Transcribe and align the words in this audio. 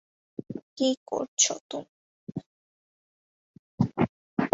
কী 0.77 0.89
করছ 1.07 1.43
তুমি? 1.69 1.91